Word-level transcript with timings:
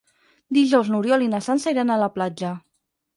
Dijous 0.57 0.87
n'Oriol 0.93 1.25
i 1.25 1.29
na 1.33 1.41
Sança 1.47 1.73
iran 1.75 1.91
a 1.91 1.99
la 2.05 2.09
platja. 2.17 2.55